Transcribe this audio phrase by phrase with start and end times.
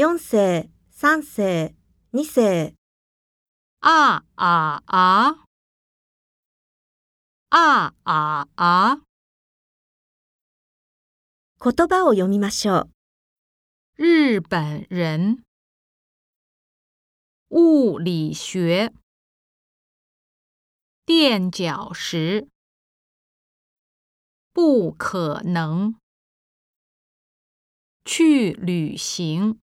[0.00, 1.74] 4世、3世、
[2.14, 2.74] 2世、
[3.82, 5.44] あああ。
[7.50, 9.02] あああ！
[11.62, 12.88] 言葉を読みましょ
[13.98, 14.02] う。
[14.02, 15.44] 日本人，
[17.50, 18.94] 物理学，
[21.04, 22.48] 垫脚石，
[24.54, 25.96] 不可能，
[28.06, 29.60] 去旅行。